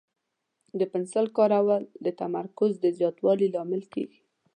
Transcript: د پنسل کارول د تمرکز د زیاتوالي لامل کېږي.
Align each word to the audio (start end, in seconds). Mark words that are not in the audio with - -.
د 0.79 0.81
پنسل 0.93 1.25
کارول 1.37 1.83
د 2.05 2.07
تمرکز 2.21 2.71
د 2.83 2.85
زیاتوالي 2.97 3.47
لامل 3.55 3.83
کېږي. 3.93 4.19